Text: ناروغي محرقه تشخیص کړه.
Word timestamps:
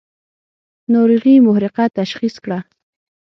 ناروغي 0.93 1.35
محرقه 1.45 1.85
تشخیص 1.99 2.35
کړه. 2.43 2.59